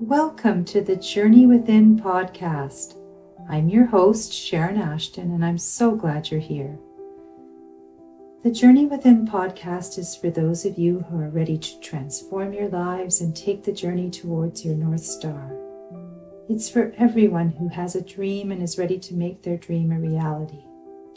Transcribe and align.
Welcome 0.00 0.64
to 0.66 0.80
the 0.80 0.94
Journey 0.94 1.44
Within 1.44 1.98
podcast. 1.98 2.96
I'm 3.50 3.68
your 3.68 3.86
host, 3.86 4.32
Sharon 4.32 4.76
Ashton, 4.76 5.32
and 5.32 5.44
I'm 5.44 5.58
so 5.58 5.96
glad 5.96 6.30
you're 6.30 6.38
here. 6.38 6.78
The 8.44 8.52
Journey 8.52 8.86
Within 8.86 9.26
podcast 9.26 9.98
is 9.98 10.14
for 10.14 10.30
those 10.30 10.64
of 10.64 10.78
you 10.78 11.00
who 11.00 11.18
are 11.18 11.30
ready 11.30 11.58
to 11.58 11.80
transform 11.80 12.52
your 12.52 12.68
lives 12.68 13.20
and 13.20 13.34
take 13.34 13.64
the 13.64 13.72
journey 13.72 14.08
towards 14.08 14.64
your 14.64 14.76
North 14.76 15.02
Star. 15.02 15.50
It's 16.48 16.70
for 16.70 16.92
everyone 16.96 17.50
who 17.50 17.66
has 17.66 17.96
a 17.96 18.00
dream 18.00 18.52
and 18.52 18.62
is 18.62 18.78
ready 18.78 19.00
to 19.00 19.14
make 19.14 19.42
their 19.42 19.56
dream 19.56 19.90
a 19.90 19.98
reality, 19.98 20.62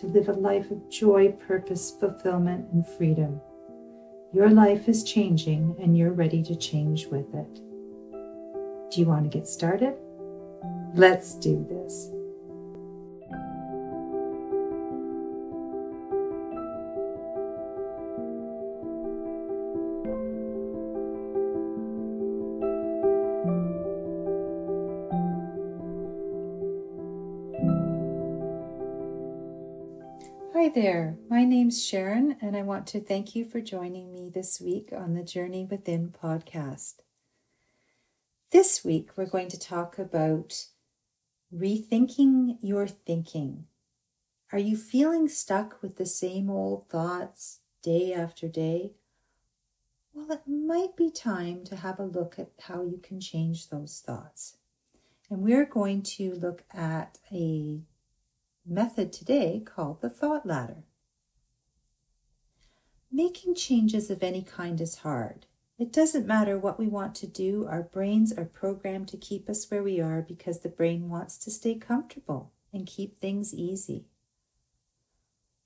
to 0.00 0.06
live 0.06 0.28
a 0.28 0.34
life 0.34 0.70
of 0.70 0.90
joy, 0.90 1.32
purpose, 1.32 1.92
fulfillment, 1.98 2.70
and 2.72 2.86
freedom. 2.86 3.40
Your 4.34 4.50
life 4.50 4.86
is 4.86 5.02
changing 5.02 5.76
and 5.80 5.96
you're 5.96 6.12
ready 6.12 6.42
to 6.42 6.54
change 6.54 7.06
with 7.06 7.34
it. 7.34 7.65
Do 8.96 9.02
you 9.02 9.08
want 9.08 9.30
to 9.30 9.38
get 9.38 9.46
started? 9.46 9.92
Let's 10.94 11.34
do 11.34 11.66
this. 11.68 12.08
Hi 30.54 30.70
there, 30.70 31.18
my 31.28 31.44
name's 31.44 31.84
Sharon, 31.84 32.38
and 32.40 32.56
I 32.56 32.62
want 32.62 32.86
to 32.86 33.00
thank 33.00 33.36
you 33.36 33.44
for 33.44 33.60
joining 33.60 34.14
me 34.14 34.30
this 34.30 34.58
week 34.58 34.88
on 34.96 35.12
the 35.12 35.22
Journey 35.22 35.66
Within 35.70 36.14
podcast. 36.18 36.94
This 38.52 38.84
week, 38.84 39.10
we're 39.16 39.26
going 39.26 39.48
to 39.48 39.58
talk 39.58 39.98
about 39.98 40.66
rethinking 41.52 42.58
your 42.62 42.86
thinking. 42.86 43.64
Are 44.52 44.58
you 44.58 44.76
feeling 44.76 45.28
stuck 45.28 45.82
with 45.82 45.96
the 45.96 46.06
same 46.06 46.48
old 46.48 46.88
thoughts 46.88 47.58
day 47.82 48.14
after 48.14 48.46
day? 48.46 48.92
Well, 50.14 50.30
it 50.30 50.42
might 50.46 50.96
be 50.96 51.10
time 51.10 51.64
to 51.64 51.74
have 51.74 51.98
a 51.98 52.04
look 52.04 52.38
at 52.38 52.52
how 52.60 52.84
you 52.84 53.00
can 53.02 53.18
change 53.18 53.68
those 53.68 54.00
thoughts. 54.06 54.58
And 55.28 55.42
we're 55.42 55.66
going 55.66 56.02
to 56.02 56.32
look 56.34 56.62
at 56.72 57.18
a 57.32 57.80
method 58.64 59.12
today 59.12 59.60
called 59.64 60.02
the 60.02 60.08
thought 60.08 60.46
ladder. 60.46 60.84
Making 63.10 63.56
changes 63.56 64.08
of 64.08 64.22
any 64.22 64.42
kind 64.42 64.80
is 64.80 64.98
hard. 64.98 65.46
It 65.78 65.92
doesn't 65.92 66.26
matter 66.26 66.58
what 66.58 66.78
we 66.78 66.88
want 66.88 67.14
to 67.16 67.26
do, 67.26 67.66
our 67.66 67.82
brains 67.82 68.32
are 68.32 68.46
programmed 68.46 69.08
to 69.08 69.18
keep 69.18 69.48
us 69.50 69.70
where 69.70 69.82
we 69.82 70.00
are 70.00 70.22
because 70.22 70.60
the 70.60 70.70
brain 70.70 71.10
wants 71.10 71.36
to 71.38 71.50
stay 71.50 71.74
comfortable 71.74 72.52
and 72.72 72.86
keep 72.86 73.18
things 73.18 73.52
easy. 73.54 74.06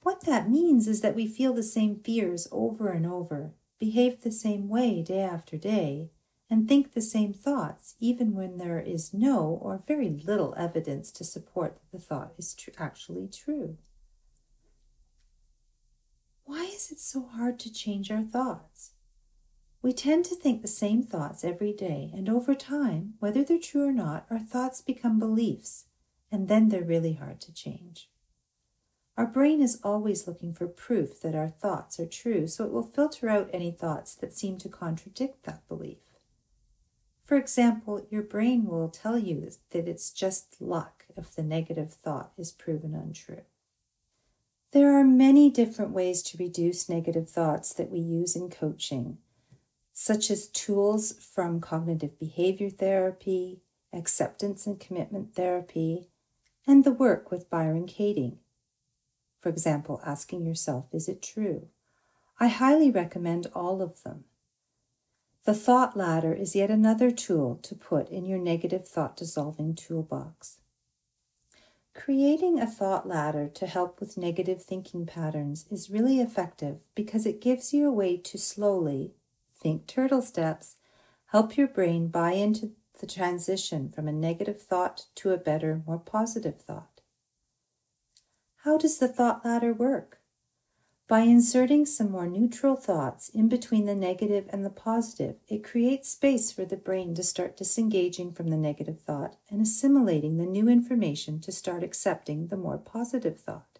What 0.00 0.22
that 0.22 0.48
means 0.48 0.88
is 0.88 1.02
that 1.02 1.14
we 1.14 1.26
feel 1.26 1.52
the 1.52 1.62
same 1.62 1.96
fears 1.96 2.48
over 2.50 2.88
and 2.88 3.04
over, 3.04 3.52
behave 3.78 4.22
the 4.22 4.32
same 4.32 4.68
way 4.68 5.02
day 5.02 5.20
after 5.20 5.58
day, 5.58 6.10
and 6.48 6.66
think 6.66 6.92
the 6.92 7.02
same 7.02 7.34
thoughts 7.34 7.94
even 8.00 8.34
when 8.34 8.56
there 8.56 8.80
is 8.80 9.12
no 9.12 9.58
or 9.60 9.82
very 9.86 10.08
little 10.08 10.54
evidence 10.56 11.10
to 11.12 11.24
support 11.24 11.74
that 11.74 11.92
the 11.92 12.02
thought 12.02 12.32
is 12.38 12.54
tr- 12.54 12.70
actually 12.78 13.28
true. 13.28 13.76
Why 16.44 16.64
is 16.64 16.90
it 16.90 17.00
so 17.00 17.26
hard 17.26 17.58
to 17.58 17.72
change 17.72 18.10
our 18.10 18.22
thoughts? 18.22 18.92
We 19.88 19.94
tend 19.94 20.26
to 20.26 20.34
think 20.34 20.60
the 20.60 20.68
same 20.68 21.02
thoughts 21.02 21.44
every 21.44 21.72
day, 21.72 22.10
and 22.14 22.28
over 22.28 22.54
time, 22.54 23.14
whether 23.20 23.42
they're 23.42 23.58
true 23.58 23.88
or 23.88 23.90
not, 23.90 24.26
our 24.28 24.38
thoughts 24.38 24.82
become 24.82 25.18
beliefs, 25.18 25.86
and 26.30 26.46
then 26.46 26.68
they're 26.68 26.84
really 26.84 27.14
hard 27.14 27.40
to 27.40 27.54
change. 27.54 28.10
Our 29.16 29.24
brain 29.24 29.62
is 29.62 29.80
always 29.82 30.28
looking 30.28 30.52
for 30.52 30.66
proof 30.66 31.22
that 31.22 31.34
our 31.34 31.48
thoughts 31.48 31.98
are 31.98 32.04
true, 32.04 32.46
so 32.46 32.66
it 32.66 32.70
will 32.70 32.82
filter 32.82 33.30
out 33.30 33.48
any 33.50 33.70
thoughts 33.70 34.14
that 34.16 34.34
seem 34.34 34.58
to 34.58 34.68
contradict 34.68 35.44
that 35.44 35.66
belief. 35.68 36.18
For 37.24 37.38
example, 37.38 38.06
your 38.10 38.22
brain 38.22 38.66
will 38.66 38.90
tell 38.90 39.18
you 39.18 39.50
that 39.70 39.88
it's 39.88 40.10
just 40.10 40.60
luck 40.60 41.06
if 41.16 41.34
the 41.34 41.42
negative 41.42 41.94
thought 41.94 42.32
is 42.36 42.52
proven 42.52 42.94
untrue. 42.94 43.40
There 44.72 44.98
are 44.98 45.04
many 45.04 45.48
different 45.48 45.92
ways 45.92 46.22
to 46.24 46.36
reduce 46.36 46.90
negative 46.90 47.30
thoughts 47.30 47.72
that 47.72 47.88
we 47.88 48.00
use 48.00 48.36
in 48.36 48.50
coaching 48.50 49.16
such 50.00 50.30
as 50.30 50.46
tools 50.46 51.12
from 51.14 51.60
cognitive 51.60 52.16
behavior 52.20 52.70
therapy, 52.70 53.58
acceptance 53.92 54.64
and 54.64 54.78
commitment 54.78 55.34
therapy, 55.34 56.06
and 56.68 56.84
the 56.84 56.92
work 56.92 57.32
with 57.32 57.50
Byron 57.50 57.84
Katie. 57.84 58.38
For 59.40 59.48
example, 59.48 60.00
asking 60.06 60.46
yourself, 60.46 60.84
is 60.92 61.08
it 61.08 61.20
true? 61.20 61.66
I 62.38 62.46
highly 62.46 62.92
recommend 62.92 63.48
all 63.56 63.82
of 63.82 64.04
them. 64.04 64.22
The 65.44 65.52
thought 65.52 65.96
ladder 65.96 66.32
is 66.32 66.54
yet 66.54 66.70
another 66.70 67.10
tool 67.10 67.58
to 67.64 67.74
put 67.74 68.08
in 68.08 68.24
your 68.24 68.38
negative 68.38 68.86
thought 68.86 69.16
dissolving 69.16 69.74
toolbox. 69.74 70.58
Creating 71.92 72.60
a 72.60 72.68
thought 72.68 73.08
ladder 73.08 73.48
to 73.48 73.66
help 73.66 73.98
with 73.98 74.16
negative 74.16 74.62
thinking 74.62 75.06
patterns 75.06 75.66
is 75.72 75.90
really 75.90 76.20
effective 76.20 76.76
because 76.94 77.26
it 77.26 77.40
gives 77.40 77.74
you 77.74 77.88
a 77.88 77.92
way 77.92 78.16
to 78.16 78.38
slowly 78.38 79.14
think 79.60 79.86
turtle 79.86 80.22
steps, 80.22 80.76
help 81.26 81.56
your 81.56 81.68
brain 81.68 82.08
buy 82.08 82.32
into 82.32 82.72
the 83.00 83.06
transition 83.06 83.90
from 83.90 84.08
a 84.08 84.12
negative 84.12 84.60
thought 84.60 85.06
to 85.16 85.30
a 85.30 85.36
better, 85.36 85.82
more 85.86 85.98
positive 85.98 86.60
thought. 86.60 87.00
How 88.64 88.76
does 88.76 88.98
the 88.98 89.08
thought 89.08 89.44
ladder 89.44 89.72
work? 89.72 90.18
By 91.08 91.20
inserting 91.20 91.86
some 91.86 92.10
more 92.10 92.26
neutral 92.26 92.76
thoughts 92.76 93.30
in 93.30 93.48
between 93.48 93.86
the 93.86 93.94
negative 93.94 94.44
and 94.50 94.62
the 94.62 94.68
positive, 94.68 95.36
it 95.48 95.64
creates 95.64 96.10
space 96.10 96.52
for 96.52 96.66
the 96.66 96.76
brain 96.76 97.14
to 97.14 97.22
start 97.22 97.56
disengaging 97.56 98.32
from 98.32 98.48
the 98.48 98.58
negative 98.58 99.00
thought 99.00 99.36
and 99.48 99.62
assimilating 99.62 100.36
the 100.36 100.44
new 100.44 100.68
information 100.68 101.40
to 101.40 101.50
start 101.50 101.82
accepting 101.82 102.48
the 102.48 102.58
more 102.58 102.76
positive 102.76 103.40
thought. 103.40 103.77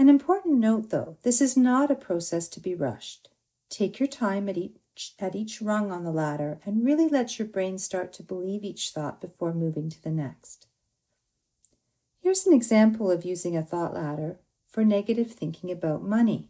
An 0.00 0.08
important 0.08 0.58
note 0.58 0.88
though, 0.88 1.18
this 1.24 1.42
is 1.42 1.58
not 1.58 1.90
a 1.90 1.94
process 1.94 2.48
to 2.48 2.58
be 2.58 2.74
rushed. 2.74 3.28
Take 3.68 4.00
your 4.00 4.06
time 4.06 4.48
at 4.48 4.56
each, 4.56 5.12
at 5.18 5.34
each 5.34 5.60
rung 5.60 5.92
on 5.92 6.04
the 6.04 6.10
ladder 6.10 6.58
and 6.64 6.86
really 6.86 7.06
let 7.06 7.38
your 7.38 7.46
brain 7.46 7.76
start 7.76 8.10
to 8.14 8.22
believe 8.22 8.64
each 8.64 8.92
thought 8.92 9.20
before 9.20 9.52
moving 9.52 9.90
to 9.90 10.02
the 10.02 10.10
next. 10.10 10.68
Here's 12.22 12.46
an 12.46 12.54
example 12.54 13.10
of 13.10 13.26
using 13.26 13.58
a 13.58 13.62
thought 13.62 13.92
ladder 13.92 14.38
for 14.70 14.86
negative 14.86 15.32
thinking 15.32 15.70
about 15.70 16.02
money. 16.02 16.48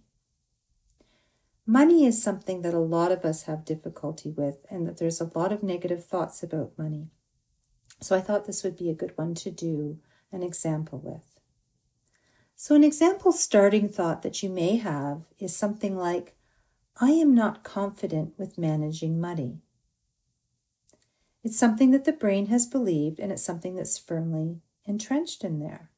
Money 1.66 2.06
is 2.06 2.22
something 2.22 2.62
that 2.62 2.72
a 2.72 2.78
lot 2.78 3.10
of 3.10 3.24
us 3.24 3.42
have 3.42 3.64
difficulty 3.64 4.30
with, 4.30 4.64
and 4.70 4.86
that 4.86 4.98
there's 4.98 5.20
a 5.20 5.30
lot 5.34 5.50
of 5.50 5.64
negative 5.64 6.04
thoughts 6.04 6.44
about 6.44 6.78
money. 6.78 7.08
So 8.00 8.14
I 8.14 8.20
thought 8.20 8.44
this 8.44 8.62
would 8.62 8.76
be 8.76 8.90
a 8.90 8.94
good 8.94 9.18
one 9.18 9.34
to 9.34 9.50
do 9.50 9.98
an 10.30 10.44
example 10.44 11.00
with. 11.02 11.29
So, 12.62 12.74
an 12.74 12.84
example 12.84 13.32
starting 13.32 13.88
thought 13.88 14.20
that 14.20 14.42
you 14.42 14.50
may 14.50 14.76
have 14.76 15.22
is 15.38 15.56
something 15.56 15.96
like, 15.96 16.36
I 17.00 17.12
am 17.12 17.34
not 17.34 17.64
confident 17.64 18.34
with 18.36 18.58
managing 18.58 19.18
money. 19.18 19.60
It's 21.42 21.58
something 21.58 21.90
that 21.92 22.04
the 22.04 22.12
brain 22.12 22.48
has 22.48 22.66
believed, 22.66 23.18
and 23.18 23.32
it's 23.32 23.42
something 23.42 23.76
that's 23.76 23.96
firmly 23.96 24.60
entrenched 24.84 25.42
in 25.42 25.58
there. 25.58 25.88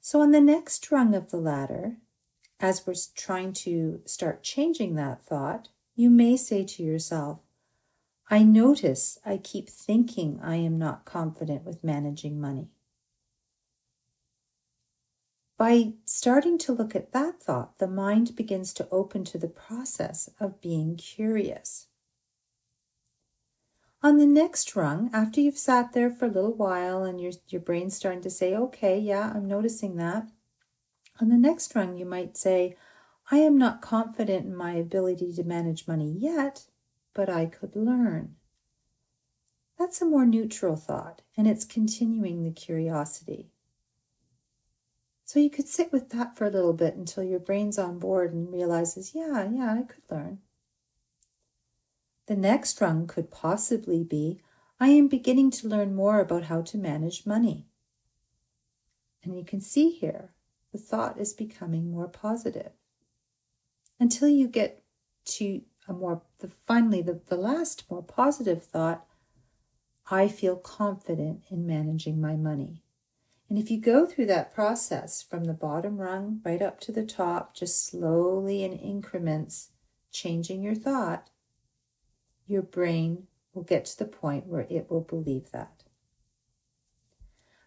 So, 0.00 0.22
on 0.22 0.30
the 0.30 0.40
next 0.40 0.90
rung 0.90 1.14
of 1.14 1.30
the 1.30 1.36
ladder, 1.36 1.98
as 2.58 2.86
we're 2.86 2.94
trying 3.14 3.52
to 3.52 4.00
start 4.06 4.42
changing 4.42 4.94
that 4.94 5.22
thought, 5.22 5.68
you 5.94 6.08
may 6.08 6.38
say 6.38 6.64
to 6.64 6.82
yourself, 6.82 7.40
I 8.30 8.42
notice 8.42 9.18
I 9.22 9.36
keep 9.36 9.68
thinking 9.68 10.40
I 10.42 10.56
am 10.56 10.78
not 10.78 11.04
confident 11.04 11.62
with 11.62 11.84
managing 11.84 12.40
money. 12.40 12.70
By 15.56 15.92
starting 16.04 16.58
to 16.58 16.72
look 16.72 16.96
at 16.96 17.12
that 17.12 17.40
thought, 17.40 17.78
the 17.78 17.86
mind 17.86 18.34
begins 18.34 18.72
to 18.74 18.88
open 18.90 19.24
to 19.24 19.38
the 19.38 19.48
process 19.48 20.28
of 20.40 20.60
being 20.60 20.96
curious. 20.96 21.86
On 24.02 24.18
the 24.18 24.26
next 24.26 24.76
rung, 24.76 25.08
after 25.12 25.40
you've 25.40 25.56
sat 25.56 25.92
there 25.92 26.10
for 26.10 26.26
a 26.26 26.30
little 26.30 26.52
while 26.52 27.04
and 27.04 27.20
your, 27.20 27.32
your 27.48 27.60
brain's 27.60 27.96
starting 27.96 28.20
to 28.22 28.30
say, 28.30 28.54
okay, 28.54 28.98
yeah, 28.98 29.32
I'm 29.34 29.46
noticing 29.46 29.96
that. 29.96 30.28
On 31.20 31.28
the 31.28 31.38
next 31.38 31.74
rung, 31.74 31.96
you 31.96 32.04
might 32.04 32.36
say, 32.36 32.76
I 33.30 33.38
am 33.38 33.56
not 33.56 33.80
confident 33.80 34.44
in 34.44 34.54
my 34.54 34.72
ability 34.72 35.32
to 35.34 35.44
manage 35.44 35.88
money 35.88 36.10
yet, 36.10 36.66
but 37.14 37.30
I 37.30 37.46
could 37.46 37.76
learn. 37.76 38.34
That's 39.78 40.02
a 40.02 40.04
more 40.04 40.26
neutral 40.26 40.76
thought, 40.76 41.22
and 41.36 41.48
it's 41.48 41.64
continuing 41.64 42.42
the 42.42 42.50
curiosity. 42.50 43.53
So 45.34 45.40
you 45.40 45.50
could 45.50 45.66
sit 45.66 45.90
with 45.90 46.10
that 46.10 46.36
for 46.36 46.44
a 46.44 46.50
little 46.50 46.72
bit 46.72 46.94
until 46.94 47.24
your 47.24 47.40
brain's 47.40 47.76
on 47.76 47.98
board 47.98 48.32
and 48.32 48.52
realizes, 48.52 49.16
yeah, 49.16 49.50
yeah, 49.50 49.80
I 49.80 49.82
could 49.82 50.04
learn. 50.08 50.38
The 52.26 52.36
next 52.36 52.80
rung 52.80 53.08
could 53.08 53.32
possibly 53.32 54.04
be 54.04 54.40
I 54.78 54.90
am 54.90 55.08
beginning 55.08 55.50
to 55.50 55.66
learn 55.66 55.96
more 55.96 56.20
about 56.20 56.44
how 56.44 56.62
to 56.62 56.78
manage 56.78 57.26
money. 57.26 57.66
And 59.24 59.36
you 59.36 59.44
can 59.44 59.60
see 59.60 59.90
here, 59.90 60.30
the 60.70 60.78
thought 60.78 61.18
is 61.18 61.32
becoming 61.32 61.90
more 61.90 62.06
positive 62.06 62.70
until 63.98 64.28
you 64.28 64.46
get 64.46 64.84
to 65.24 65.62
a 65.88 65.92
more, 65.92 66.22
the, 66.38 66.52
finally, 66.64 67.02
the, 67.02 67.20
the 67.26 67.36
last 67.36 67.90
more 67.90 68.04
positive 68.04 68.62
thought 68.62 69.04
I 70.08 70.28
feel 70.28 70.54
confident 70.54 71.42
in 71.50 71.66
managing 71.66 72.20
my 72.20 72.36
money. 72.36 72.83
And 73.48 73.58
if 73.58 73.70
you 73.70 73.80
go 73.80 74.06
through 74.06 74.26
that 74.26 74.54
process 74.54 75.22
from 75.22 75.44
the 75.44 75.52
bottom 75.52 75.98
rung 75.98 76.40
right 76.44 76.62
up 76.62 76.80
to 76.80 76.92
the 76.92 77.04
top, 77.04 77.54
just 77.54 77.86
slowly 77.86 78.64
in 78.64 78.72
increments, 78.72 79.70
changing 80.10 80.62
your 80.62 80.74
thought, 80.74 81.28
your 82.46 82.62
brain 82.62 83.26
will 83.52 83.62
get 83.62 83.84
to 83.86 83.98
the 83.98 84.06
point 84.06 84.46
where 84.46 84.66
it 84.68 84.90
will 84.90 85.02
believe 85.02 85.50
that. 85.52 85.84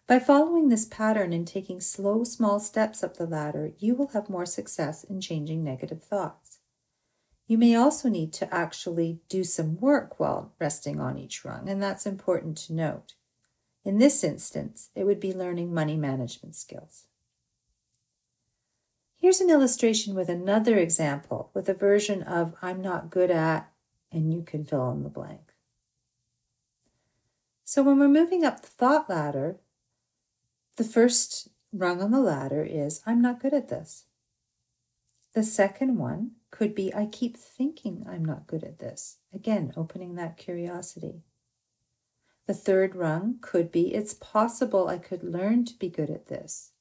By 0.06 0.18
following 0.18 0.68
this 0.68 0.86
pattern 0.86 1.34
and 1.34 1.46
taking 1.46 1.80
slow, 1.80 2.24
small 2.24 2.58
steps 2.60 3.04
up 3.04 3.16
the 3.16 3.26
ladder, 3.26 3.72
you 3.78 3.94
will 3.94 4.08
have 4.08 4.30
more 4.30 4.46
success 4.46 5.04
in 5.04 5.20
changing 5.20 5.62
negative 5.62 6.02
thoughts. 6.02 6.60
You 7.46 7.58
may 7.58 7.74
also 7.74 8.08
need 8.08 8.32
to 8.34 8.54
actually 8.54 9.20
do 9.28 9.44
some 9.44 9.76
work 9.78 10.18
while 10.18 10.54
resting 10.58 10.98
on 10.98 11.18
each 11.18 11.44
rung, 11.44 11.68
and 11.68 11.82
that's 11.82 12.06
important 12.06 12.56
to 12.58 12.74
note. 12.74 13.14
In 13.84 13.98
this 13.98 14.22
instance, 14.22 14.90
it 14.94 15.04
would 15.04 15.20
be 15.20 15.32
learning 15.32 15.72
money 15.72 15.96
management 15.96 16.54
skills. 16.54 17.04
Here's 19.16 19.40
an 19.40 19.50
illustration 19.50 20.14
with 20.14 20.28
another 20.28 20.76
example 20.76 21.50
with 21.52 21.68
a 21.68 21.74
version 21.74 22.22
of 22.22 22.54
I'm 22.62 22.80
not 22.80 23.10
good 23.10 23.30
at, 23.30 23.72
and 24.12 24.32
you 24.32 24.42
can 24.42 24.64
fill 24.64 24.90
in 24.92 25.02
the 25.02 25.08
blank. 25.08 25.54
So 27.64 27.82
when 27.82 27.98
we're 27.98 28.08
moving 28.08 28.44
up 28.44 28.62
the 28.62 28.68
thought 28.68 29.10
ladder, 29.10 29.56
the 30.76 30.84
first 30.84 31.48
rung 31.72 32.00
on 32.00 32.12
the 32.12 32.20
ladder 32.20 32.64
is 32.64 33.02
I'm 33.04 33.20
not 33.20 33.40
good 33.40 33.52
at 33.52 33.68
this. 33.68 34.04
The 35.34 35.42
second 35.42 35.98
one 35.98 36.32
could 36.50 36.74
be 36.74 36.94
I 36.94 37.06
keep 37.06 37.36
thinking 37.36 38.06
I'm 38.08 38.24
not 38.24 38.46
good 38.46 38.64
at 38.64 38.78
this. 38.78 39.18
Again, 39.34 39.72
opening 39.76 40.14
that 40.14 40.36
curiosity. 40.36 41.22
The 42.48 42.54
third 42.54 42.96
rung 42.96 43.36
could 43.40 43.70
be 43.70 43.94
it's 43.94 44.14
possible 44.14 44.88
I 44.88 44.98
could 44.98 45.22
learn 45.22 45.64
to 45.66 45.78
be 45.78 45.88
good 45.88 46.10
at 46.10 46.26
this. 46.26 46.72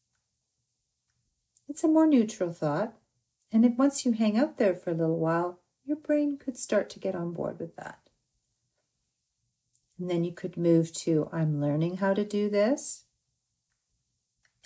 It's 1.67 1.83
a 1.83 1.89
more 1.89 2.07
neutral 2.07 2.53
thought, 2.53 2.93
and 3.51 3.65
if 3.65 3.77
once 3.77 4.05
you 4.05 4.13
hang 4.13 4.37
out 4.37 4.57
there 4.57 4.73
for 4.73 4.91
a 4.91 4.95
little 4.95 5.19
while, 5.19 5.59
your 5.85 5.97
brain 5.97 6.37
could 6.37 6.57
start 6.57 6.89
to 6.91 6.99
get 6.99 7.15
on 7.15 7.33
board 7.33 7.59
with 7.59 7.75
that. 7.75 7.99
And 9.99 10.09
then 10.09 10.23
you 10.23 10.31
could 10.31 10.57
move 10.57 10.93
to 10.93 11.29
I'm 11.31 11.61
learning 11.61 11.97
how 11.97 12.15
to 12.15 12.23
do 12.23 12.49
this 12.49 13.03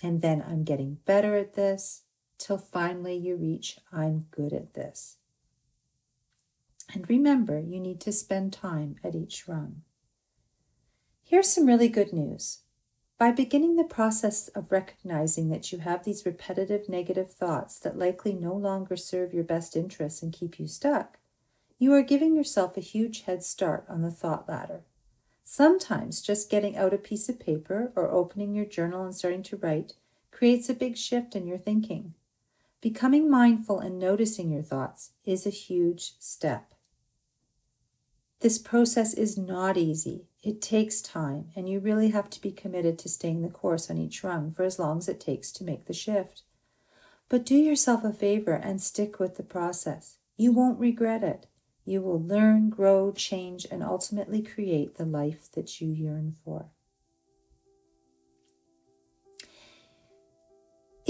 and 0.02 0.20
then 0.20 0.44
I'm 0.46 0.64
getting 0.64 0.98
better 1.04 1.36
at 1.36 1.54
this, 1.54 2.02
till 2.38 2.58
finally 2.58 3.16
you 3.16 3.36
reach 3.36 3.78
I'm 3.92 4.26
good 4.30 4.52
at 4.52 4.74
this. 4.74 5.18
And 6.92 7.08
remember, 7.08 7.60
you 7.60 7.78
need 7.78 8.00
to 8.00 8.12
spend 8.12 8.52
time 8.52 8.96
at 9.04 9.14
each 9.14 9.46
rung. 9.46 9.82
Here's 11.32 11.48
some 11.48 11.64
really 11.64 11.88
good 11.88 12.12
news. 12.12 12.58
By 13.16 13.32
beginning 13.32 13.76
the 13.76 13.84
process 13.84 14.48
of 14.48 14.70
recognizing 14.70 15.48
that 15.48 15.72
you 15.72 15.78
have 15.78 16.04
these 16.04 16.26
repetitive 16.26 16.90
negative 16.90 17.32
thoughts 17.32 17.78
that 17.78 17.96
likely 17.96 18.34
no 18.34 18.52
longer 18.52 18.96
serve 18.96 19.32
your 19.32 19.42
best 19.42 19.74
interests 19.74 20.22
and 20.22 20.30
keep 20.30 20.60
you 20.60 20.66
stuck, 20.66 21.20
you 21.78 21.94
are 21.94 22.02
giving 22.02 22.36
yourself 22.36 22.76
a 22.76 22.80
huge 22.80 23.22
head 23.22 23.42
start 23.42 23.86
on 23.88 24.02
the 24.02 24.10
thought 24.10 24.46
ladder. 24.46 24.82
Sometimes 25.42 26.20
just 26.20 26.50
getting 26.50 26.76
out 26.76 26.92
a 26.92 26.98
piece 26.98 27.30
of 27.30 27.40
paper 27.40 27.94
or 27.96 28.10
opening 28.10 28.54
your 28.54 28.66
journal 28.66 29.02
and 29.02 29.14
starting 29.14 29.42
to 29.44 29.56
write 29.56 29.94
creates 30.32 30.68
a 30.68 30.74
big 30.74 30.98
shift 30.98 31.34
in 31.34 31.46
your 31.46 31.56
thinking. 31.56 32.12
Becoming 32.82 33.30
mindful 33.30 33.80
and 33.80 33.98
noticing 33.98 34.50
your 34.50 34.62
thoughts 34.62 35.12
is 35.24 35.46
a 35.46 35.50
huge 35.50 36.12
step. 36.18 36.74
This 38.40 38.58
process 38.58 39.14
is 39.14 39.38
not 39.38 39.78
easy. 39.78 40.26
It 40.42 40.60
takes 40.60 41.00
time, 41.00 41.50
and 41.54 41.68
you 41.68 41.78
really 41.78 42.10
have 42.10 42.28
to 42.30 42.40
be 42.40 42.50
committed 42.50 42.98
to 42.98 43.08
staying 43.08 43.42
the 43.42 43.48
course 43.48 43.88
on 43.88 43.96
each 43.96 44.24
rung 44.24 44.50
for 44.50 44.64
as 44.64 44.78
long 44.78 44.98
as 44.98 45.08
it 45.08 45.20
takes 45.20 45.52
to 45.52 45.64
make 45.64 45.86
the 45.86 45.92
shift. 45.92 46.42
But 47.28 47.46
do 47.46 47.54
yourself 47.54 48.02
a 48.02 48.12
favor 48.12 48.52
and 48.52 48.82
stick 48.82 49.20
with 49.20 49.36
the 49.36 49.44
process. 49.44 50.16
You 50.36 50.52
won't 50.52 50.80
regret 50.80 51.22
it. 51.22 51.46
You 51.84 52.02
will 52.02 52.20
learn, 52.20 52.70
grow, 52.70 53.12
change, 53.12 53.66
and 53.70 53.82
ultimately 53.82 54.42
create 54.42 54.96
the 54.96 55.04
life 55.04 55.48
that 55.52 55.80
you 55.80 55.88
yearn 55.88 56.34
for. 56.44 56.66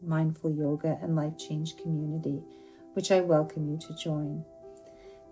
Mindful 0.00 0.52
Yoga 0.52 1.00
and 1.02 1.16
Life 1.16 1.36
Change 1.36 1.76
Community, 1.78 2.44
which 2.92 3.10
I 3.10 3.22
welcome 3.22 3.68
you 3.68 3.76
to 3.88 3.94
join. 3.96 4.44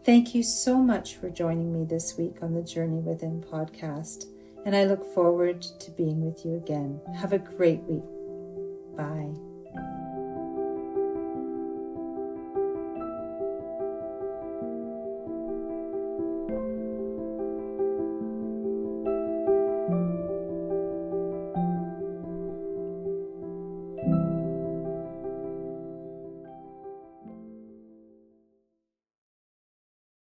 Thank 0.02 0.34
you 0.34 0.42
so 0.42 0.78
much 0.78 1.16
for 1.16 1.28
joining 1.28 1.72
me 1.72 1.84
this 1.84 2.16
week 2.16 2.36
on 2.40 2.54
the 2.54 2.62
Journey 2.62 3.00
Within 3.00 3.42
podcast, 3.42 4.24
and 4.64 4.74
I 4.74 4.84
look 4.84 5.04
forward 5.14 5.60
to 5.62 5.90
being 5.90 6.24
with 6.24 6.44
you 6.44 6.56
again. 6.56 7.00
Have 7.16 7.34
a 7.34 7.38
great 7.38 7.82
week. 7.82 8.02
Bye. 8.96 9.49